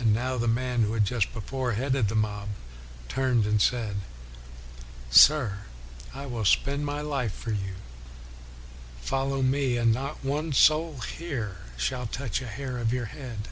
And 0.00 0.12
now 0.12 0.36
the 0.36 0.48
man 0.48 0.82
who 0.82 0.94
had 0.94 1.04
just 1.04 1.32
before 1.32 1.74
headed 1.74 2.08
the 2.08 2.16
mob, 2.16 2.48
turned 3.08 3.46
and 3.46 3.62
said,' 3.62 3.98
Sir, 5.10 5.58
I 6.12 6.26
will 6.26 6.44
spend 6.44 6.84
my 6.84 7.00
life 7.02 7.32
for 7.32 7.52
you; 7.52 7.76
follow 9.00 9.42
me 9.42 9.76
and 9.76 9.94
not 9.94 10.24
one 10.24 10.52
soul 10.52 10.98
here 11.02 11.58
shall 11.76 12.08
touch 12.08 12.42
a 12.42 12.48
hair 12.48 12.78
of 12.78 12.92
your 12.92 13.06
head.' 13.06 13.46